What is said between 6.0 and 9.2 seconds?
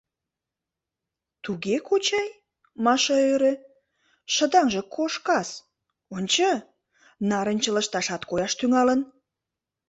ончо: нарынче лышташат кояш тӱҥалын.